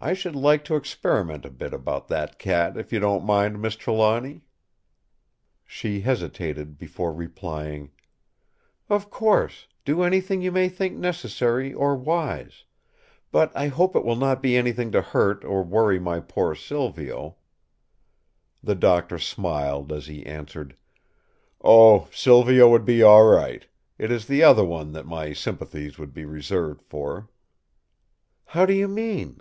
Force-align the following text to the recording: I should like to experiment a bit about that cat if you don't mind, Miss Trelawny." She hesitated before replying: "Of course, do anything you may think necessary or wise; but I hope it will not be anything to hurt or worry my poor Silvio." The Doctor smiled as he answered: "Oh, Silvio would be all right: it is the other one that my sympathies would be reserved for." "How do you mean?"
I 0.00 0.14
should 0.14 0.36
like 0.36 0.64
to 0.66 0.76
experiment 0.76 1.44
a 1.44 1.50
bit 1.50 1.74
about 1.74 2.06
that 2.06 2.38
cat 2.38 2.76
if 2.76 2.92
you 2.92 3.00
don't 3.00 3.26
mind, 3.26 3.60
Miss 3.60 3.74
Trelawny." 3.74 4.42
She 5.64 6.02
hesitated 6.02 6.78
before 6.78 7.12
replying: 7.12 7.90
"Of 8.88 9.10
course, 9.10 9.66
do 9.84 10.02
anything 10.04 10.40
you 10.40 10.52
may 10.52 10.68
think 10.68 10.96
necessary 10.96 11.74
or 11.74 11.96
wise; 11.96 12.62
but 13.32 13.50
I 13.56 13.66
hope 13.66 13.96
it 13.96 14.04
will 14.04 14.14
not 14.14 14.40
be 14.40 14.56
anything 14.56 14.92
to 14.92 15.02
hurt 15.02 15.44
or 15.44 15.64
worry 15.64 15.98
my 15.98 16.20
poor 16.20 16.54
Silvio." 16.54 17.34
The 18.62 18.76
Doctor 18.76 19.18
smiled 19.18 19.90
as 19.92 20.06
he 20.06 20.24
answered: 20.24 20.76
"Oh, 21.60 22.06
Silvio 22.12 22.70
would 22.70 22.84
be 22.84 23.02
all 23.02 23.24
right: 23.26 23.66
it 23.98 24.12
is 24.12 24.28
the 24.28 24.44
other 24.44 24.64
one 24.64 24.92
that 24.92 25.06
my 25.06 25.32
sympathies 25.32 25.98
would 25.98 26.14
be 26.14 26.24
reserved 26.24 26.82
for." 26.82 27.28
"How 28.44 28.64
do 28.64 28.74
you 28.74 28.86
mean?" 28.86 29.40